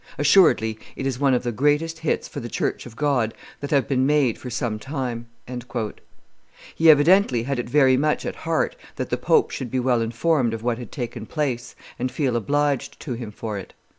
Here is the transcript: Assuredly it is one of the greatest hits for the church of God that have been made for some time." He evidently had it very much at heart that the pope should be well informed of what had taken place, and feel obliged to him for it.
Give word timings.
Assuredly 0.17 0.79
it 0.95 1.05
is 1.05 1.19
one 1.19 1.35
of 1.35 1.43
the 1.43 1.51
greatest 1.51 1.99
hits 1.99 2.27
for 2.27 2.39
the 2.39 2.49
church 2.49 2.87
of 2.87 2.95
God 2.95 3.35
that 3.59 3.69
have 3.69 3.87
been 3.87 4.03
made 4.07 4.35
for 4.35 4.49
some 4.49 4.79
time." 4.79 5.27
He 6.73 6.89
evidently 6.89 7.43
had 7.43 7.59
it 7.59 7.69
very 7.69 7.97
much 7.97 8.25
at 8.25 8.37
heart 8.37 8.75
that 8.95 9.11
the 9.11 9.17
pope 9.17 9.51
should 9.51 9.69
be 9.69 9.79
well 9.79 10.01
informed 10.01 10.55
of 10.55 10.63
what 10.63 10.79
had 10.79 10.91
taken 10.91 11.27
place, 11.27 11.75
and 11.99 12.11
feel 12.11 12.35
obliged 12.35 12.99
to 13.01 13.13
him 13.13 13.29
for 13.29 13.59
it. 13.59 13.75